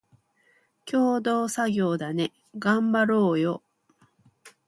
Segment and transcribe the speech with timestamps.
[0.91, 3.61] 共同作業だね、がんばろーよ